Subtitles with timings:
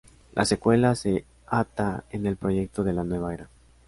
[0.33, 3.49] La secuela se ata en el Proyecto de la Nueva Era.